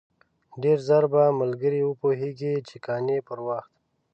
ډېر 0.63 0.77
ژر 0.87 1.03
به 1.13 1.23
ملګري 1.41 1.81
وپوهېږي 1.83 2.53
چې 2.67 2.75
قانع 2.85 3.19
پر 3.27 3.39
وخت. 3.47 3.71